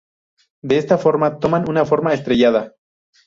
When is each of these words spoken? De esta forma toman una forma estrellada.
De 0.63 0.79
esta 0.79 0.97
forma 0.97 1.37
toman 1.37 1.69
una 1.69 1.85
forma 1.91 2.13
estrellada. 2.15 2.65